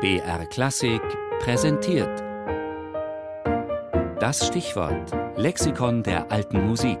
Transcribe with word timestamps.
BR 0.00 0.46
Klassik 0.46 1.02
präsentiert. 1.40 2.20
Das 4.20 4.46
Stichwort 4.46 5.10
Lexikon 5.36 6.04
der 6.04 6.30
alten 6.30 6.68
Musik. 6.68 7.00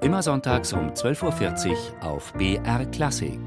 Immer 0.00 0.24
sonntags 0.24 0.72
um 0.72 0.88
12.40 0.88 1.70
Uhr 1.70 1.76
auf 2.02 2.32
BR 2.32 2.84
Klassik. 2.86 3.38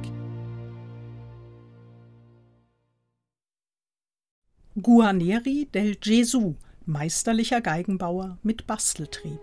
Guarneri 4.82 5.68
del 5.74 5.98
Gesù, 5.98 6.56
meisterlicher 6.86 7.60
Geigenbauer 7.60 8.38
mit 8.44 8.66
Basteltrieb. 8.66 9.42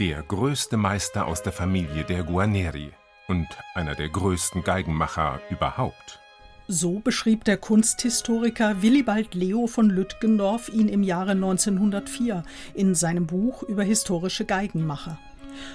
Der 0.00 0.22
größte 0.22 0.76
Meister 0.76 1.28
aus 1.28 1.44
der 1.44 1.52
Familie 1.52 2.02
der 2.02 2.24
Guarneri 2.24 2.90
und 3.28 3.46
einer 3.76 3.94
der 3.94 4.08
größten 4.08 4.64
Geigenmacher 4.64 5.40
überhaupt. 5.50 6.18
So 6.66 6.98
beschrieb 6.98 7.44
der 7.44 7.58
Kunsthistoriker 7.58 8.82
Willibald 8.82 9.34
Leo 9.34 9.68
von 9.68 9.88
Lütgendorf 9.88 10.68
ihn 10.68 10.88
im 10.88 11.04
Jahre 11.04 11.30
1904 11.30 12.42
in 12.74 12.96
seinem 12.96 13.28
Buch 13.28 13.62
über 13.62 13.84
historische 13.84 14.44
Geigenmacher. 14.44 15.16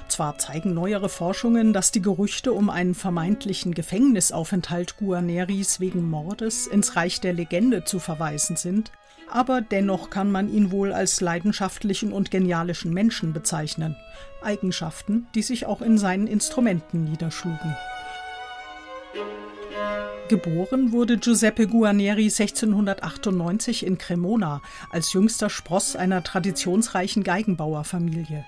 Zwar 0.10 0.38
zeigen 0.38 0.74
neuere 0.74 1.08
Forschungen, 1.08 1.72
dass 1.72 1.94
die 1.94 2.02
Gerüchte 2.02 2.52
um 2.52 2.70
einen 2.70 2.96
vermeintlichen 2.96 3.74
Gefängnisaufenthalt 3.74 4.98
Guarneris 4.98 5.80
wegen 5.80 6.10
Mordes 6.10 6.68
ins 6.68 6.98
Reich 6.98 7.22
der 7.22 7.32
Legende 7.32 7.86
zu 7.86 8.00
verweisen 8.00 8.58
sind, 8.58 8.92
aber 9.32 9.62
dennoch 9.62 10.10
kann 10.10 10.32
man 10.32 10.52
ihn 10.52 10.72
wohl 10.72 10.94
als 10.94 11.22
leidenschaftlichen 11.22 12.12
und 12.12 12.32
genialischen 12.32 12.94
Menschen 12.94 13.34
bezeichnen. 13.34 13.96
Eigenschaften, 14.42 15.28
die 15.36 15.42
sich 15.42 15.66
auch 15.66 15.82
in 15.82 15.98
seinen 15.98 16.28
Instrumenten 16.28 17.04
niederschlugen. 17.04 17.76
Geboren 20.30 20.92
wurde 20.92 21.18
Giuseppe 21.18 21.66
Guarneri 21.66 22.26
1698 22.26 23.84
in 23.86 23.98
Cremona 23.98 24.62
als 24.92 25.12
jüngster 25.14 25.50
Spross 25.50 25.96
einer 25.96 26.24
traditionsreichen 26.24 27.24
Geigenbauerfamilie. 27.24 28.46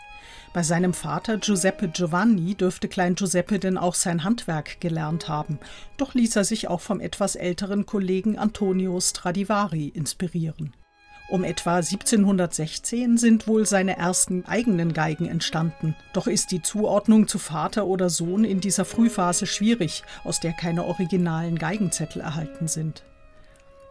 Bei 0.54 0.64
seinem 0.64 0.94
Vater 0.94 1.38
Giuseppe 1.38 1.88
Giovanni 1.88 2.56
dürfte 2.56 2.88
Klein 2.88 3.16
Giuseppe 3.16 3.58
denn 3.58 3.78
auch 3.78 3.96
sein 3.96 4.24
Handwerk 4.24 4.80
gelernt 4.82 5.28
haben, 5.28 5.60
doch 5.98 6.14
ließ 6.14 6.36
er 6.36 6.44
sich 6.44 6.68
auch 6.68 6.82
vom 6.82 7.00
etwas 7.00 7.36
älteren 7.36 7.86
Kollegen 7.86 8.38
Antonio 8.38 9.00
Stradivari 9.00 9.88
inspirieren. 9.88 10.74
Um 11.32 11.46
etwa 11.46 11.78
1716 11.78 13.18
sind 13.18 13.48
wohl 13.48 13.66
seine 13.66 13.96
ersten 13.96 14.44
eigenen 14.46 14.92
Geigen 14.92 15.30
entstanden, 15.30 15.96
doch 16.12 16.28
ist 16.28 16.52
die 16.52 16.62
Zuordnung 16.62 17.30
zu 17.30 17.40
Vater 17.40 17.86
oder 17.88 18.10
Sohn 18.10 18.44
in 18.44 18.60
dieser 18.60 18.84
Frühphase 18.84 19.46
schwierig, 19.46 20.04
aus 20.26 20.42
der 20.42 20.52
keine 20.52 20.84
originalen 20.84 21.58
Geigenzettel 21.58 22.22
erhalten 22.22 22.68
sind. 22.68 23.04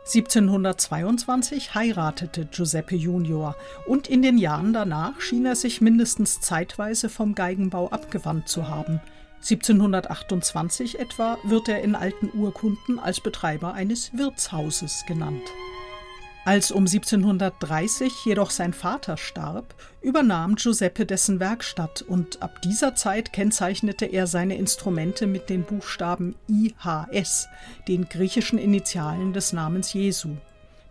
1722 0.05 1.75
heiratete 1.75 2.45
Giuseppe 2.45 2.97
Junior 2.97 3.57
und 3.87 4.07
in 4.07 4.21
den 4.21 4.37
Jahren 4.37 4.75
danach 4.75 5.19
schien 5.23 5.47
er 5.47 5.57
sich 5.57 5.81
mindestens 5.81 6.43
zeitweise 6.43 7.09
vom 7.09 7.35
Geigenbau 7.35 7.89
abgewandt 7.89 8.51
zu 8.51 8.69
haben. 8.69 9.01
1728 9.37 11.01
etwa 11.01 11.39
wird 11.45 11.71
er 11.71 11.81
in 11.81 11.95
alten 11.95 12.31
Urkunden 12.39 12.99
als 12.99 13.23
Betreiber 13.23 13.73
eines 13.73 14.13
Wirtshauses 14.13 15.05
genannt. 15.07 15.49
Als 16.47 16.73
um 16.73 16.87
1730 16.87 18.25
jedoch 18.25 18.51
sein 18.51 18.73
Vater 18.73 19.19
starb, 19.19 19.75
übernahm 20.01 20.55
Giuseppe 20.55 21.05
dessen 21.05 21.39
Werkstatt 21.39 22.01
und 22.01 22.43
ab 22.43 22.63
dieser 22.63 22.95
Zeit 22.95 23.35
kennzeichnete 23.35 24.07
er 24.07 24.27
seine 24.27 24.57
Instrumente 24.57 25.27
mit 25.27 25.51
den 25.51 25.65
Buchstaben 25.65 26.35
IHS, 26.49 27.49
den 27.89 28.09
griechischen 28.09 28.59
Initialen 28.59 29.35
des 29.35 29.53
Namens 29.53 29.93
Jesu. 29.93 30.31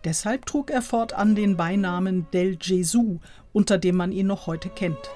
Deshalb 0.04 0.46
trug 0.46 0.70
er 0.70 0.82
fortan 0.82 1.34
den 1.34 1.56
Beinamen 1.56 2.28
Del 2.32 2.56
Gesù, 2.56 3.18
unter 3.52 3.76
dem 3.76 3.96
man 3.96 4.12
ihn 4.12 4.28
noch 4.28 4.46
heute 4.46 4.68
kennt. 4.68 5.10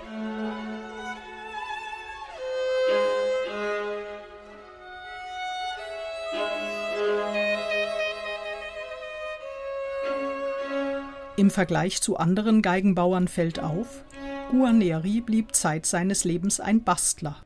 Im 11.37 11.50
Vergleich 11.50 12.00
zu 12.00 12.17
anderen 12.17 12.62
Geigenbauern 12.62 13.27
fällt 13.27 13.59
auf, 13.59 14.05
Guarneri 14.53 15.21
blieb 15.21 15.53
Zeit 15.53 15.84
seines 15.84 16.22
Lebens 16.22 16.61
ein 16.61 16.84
Bastler. 16.84 17.45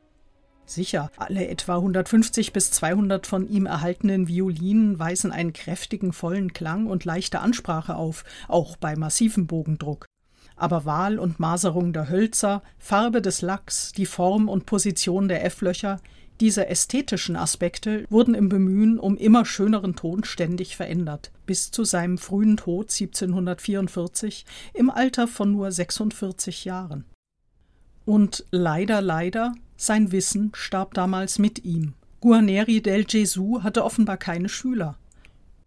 Sicher, 0.67 1.09
alle 1.17 1.47
etwa 1.47 1.77
150 1.77 2.53
bis 2.53 2.69
200 2.69 3.25
von 3.25 3.49
ihm 3.49 3.65
erhaltenen 3.65 4.27
Violinen 4.27 4.99
weisen 4.99 5.31
einen 5.31 5.53
kräftigen, 5.53 6.13
vollen 6.13 6.53
Klang 6.53 6.85
und 6.85 7.03
leichte 7.03 7.39
Ansprache 7.39 7.95
auf, 7.95 8.25
auch 8.47 8.77
bei 8.77 8.95
massivem 8.95 9.47
Bogendruck. 9.47 10.05
Aber 10.55 10.85
Wahl 10.85 11.17
und 11.17 11.39
Maserung 11.39 11.91
der 11.91 12.09
Hölzer, 12.09 12.61
Farbe 12.77 13.23
des 13.23 13.41
Lacks, 13.41 13.91
die 13.91 14.05
Form 14.05 14.49
und 14.49 14.67
Position 14.67 15.27
der 15.27 15.43
F-Löcher, 15.45 15.99
diese 16.39 16.67
ästhetischen 16.67 17.35
Aspekte 17.35 18.05
wurden 18.09 18.33
im 18.33 18.49
Bemühen 18.49 18.99
um 18.99 19.17
immer 19.17 19.45
schöneren 19.45 19.95
Ton 19.95 20.23
ständig 20.23 20.75
verändert, 20.75 21.31
bis 21.45 21.71
zu 21.71 21.83
seinem 21.83 22.17
frühen 22.17 22.57
Tod 22.57 22.91
1744 22.91 24.45
im 24.73 24.89
Alter 24.89 25.27
von 25.27 25.51
nur 25.51 25.71
46 25.71 26.65
Jahren. 26.65 27.05
Und 28.05 28.45
leider, 28.51 29.01
leider, 29.01 29.53
sein 29.77 30.11
Wissen 30.11 30.51
starb 30.53 30.93
damals 30.93 31.39
mit 31.39 31.63
ihm. 31.65 31.93
Guarneri 32.21 32.81
del 32.81 33.05
Gesù 33.05 33.63
hatte 33.63 33.83
offenbar 33.83 34.17
keine 34.17 34.49
Schüler. 34.49 34.97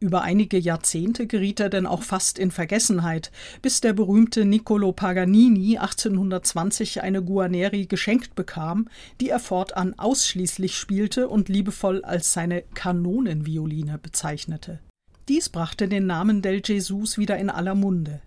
Über 0.03 0.23
einige 0.23 0.59
Jahrzehnte 0.59 1.29
geriet 1.29 1.61
er 1.61 1.69
denn 1.69 1.87
auch 1.87 2.03
fast 2.03 2.37
in 2.37 2.51
Vergessenheit, 2.51 3.31
bis 3.63 3.81
der 3.81 3.93
berühmte 3.93 4.45
Niccolo 4.45 4.91
Paganini 4.91 5.79
1820 5.79 7.03
eine 7.03 7.23
Guarneri 7.23 7.87
geschenkt 7.87 8.35
bekam, 8.35 8.89
die 9.21 9.29
er 9.29 9.39
fortan 9.39 9.97
ausschließlich 9.97 10.77
spielte 10.77 11.29
und 11.29 11.49
liebevoll 11.49 12.05
als 12.05 12.33
seine 12.33 12.65
Kanonenvioline 12.75 13.97
bezeichnete. 13.97 14.81
Dies 15.29 15.49
brachte 15.49 15.87
den 15.87 16.07
Namen 16.07 16.43
del 16.43 16.63
Jesus 16.65 17.17
wieder 17.17 17.39
in 17.39 17.49
aller 17.49 17.77
Munde. 17.77 18.21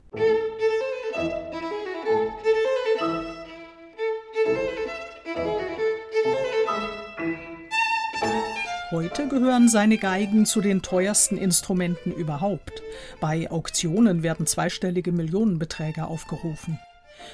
Heute 8.92 9.28
gehören 9.28 9.68
seine 9.68 9.98
Geigen 9.98 10.46
zu 10.46 10.62
den 10.62 10.84
teuersten 10.84 11.38
Instrumenten 11.38 12.12
überhaupt. 12.12 12.84
Bei 13.20 13.50
Auktionen 13.50 14.22
werden 14.22 14.46
zweistellige 14.46 15.12
Millionenbeträge 15.12 16.06
aufgerufen. 16.06 16.80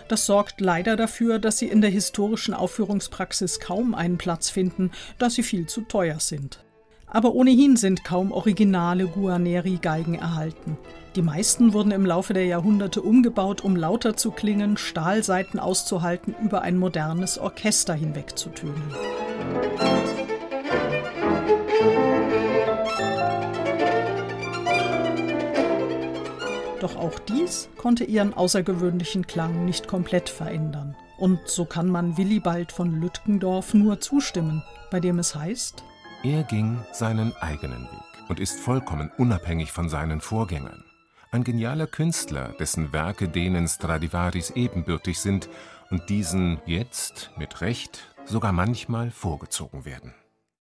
Das 0.08 0.26
sorgt 0.26 0.62
leider 0.62 0.96
dafür, 0.96 1.40
dass 1.40 1.58
sie 1.58 1.68
in 1.68 1.82
der 1.82 1.90
historischen 1.90 2.54
Aufführungspraxis 2.54 3.60
kaum 3.60 3.94
einen 3.94 4.18
Platz 4.18 4.50
finden, 4.50 4.92
da 5.18 5.30
sie 5.30 5.44
viel 5.44 5.68
zu 5.68 5.82
teuer 5.82 6.22
sind. 6.22 6.64
Aber 7.06 7.34
ohnehin 7.34 7.76
sind 7.76 8.06
kaum 8.06 8.32
originale 8.32 9.08
Guarneri-Geigen 9.08 10.16
erhalten. 10.16 10.78
Die 11.18 11.22
meisten 11.22 11.74
wurden 11.74 11.92
im 11.92 12.06
Laufe 12.06 12.34
der 12.34 12.46
Jahrhunderte 12.46 13.02
umgebaut, 13.02 13.62
um 13.62 13.76
lauter 13.76 14.16
zu 14.16 14.32
klingen, 14.32 14.78
Stahlseiten 14.78 15.60
auszuhalten, 15.60 16.34
über 16.42 16.62
ein 16.62 16.78
modernes 16.78 17.38
Orchester 17.38 17.94
hinwegzutönen. 17.94 18.82
Doch 26.82 26.96
auch 26.96 27.20
dies 27.20 27.70
konnte 27.78 28.04
ihren 28.04 28.34
außergewöhnlichen 28.34 29.28
Klang 29.28 29.66
nicht 29.66 29.88
komplett 29.88 30.30
verändern. 30.30 30.96
Und 31.20 31.48
so 31.48 31.66
kann 31.66 31.88
man 31.88 32.18
Willibald 32.18 32.72
von 32.72 33.00
Lütgendorf 33.00 33.76
nur 33.76 34.00
zustimmen, 34.00 34.64
bei 34.90 35.00
dem 35.00 35.20
es 35.20 35.36
heißt, 35.36 35.84
er 36.24 36.44
ging 36.44 36.80
seinen 36.92 37.36
eigenen 37.38 37.84
Weg 37.84 38.30
und 38.30 38.40
ist 38.40 38.60
vollkommen 38.60 39.12
unabhängig 39.18 39.72
von 39.72 39.90
seinen 39.90 40.22
Vorgängern. 40.22 40.84
Ein 41.32 41.44
genialer 41.44 41.88
Künstler, 41.88 42.54
dessen 42.60 42.92
Werke 42.94 43.30
denen 43.30 43.68
Stradivaris 43.68 44.50
ebenbürtig 44.52 45.20
sind 45.20 45.50
und 45.92 46.10
diesen 46.10 46.60
jetzt 46.66 47.30
mit 47.38 47.62
Recht 47.62 48.16
sogar 48.26 48.52
manchmal 48.54 49.12
vorgezogen 49.12 49.86
werden. 49.86 50.14